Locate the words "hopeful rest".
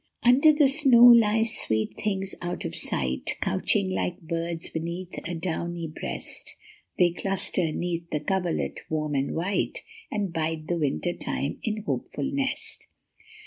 11.83-12.87